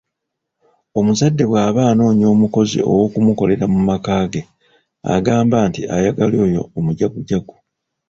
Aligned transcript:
Omuzadde 0.99 1.43
bwaba 1.49 1.81
anoonya 1.91 2.25
omukozi 2.33 2.77
ow'okumukolera 2.89 3.65
mu 3.73 3.79
maka 3.89 4.13
ge 4.31 4.41
agamba 5.15 5.57
nti 5.67 5.81
ayagala 5.95 6.35
oyo 6.45 6.61
omujagujagu. 6.77 7.55